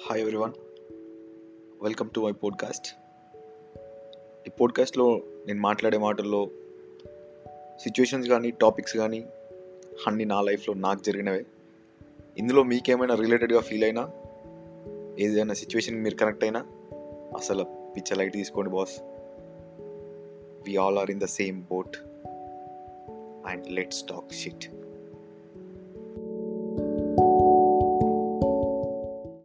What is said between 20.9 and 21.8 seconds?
are in the same